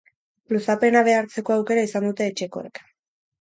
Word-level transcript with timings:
Luzapena 0.53 1.03
behartzeko 1.07 1.55
aukera 1.57 1.85
izan 1.89 2.09
dute 2.09 2.27
etxekoek. 2.33 2.83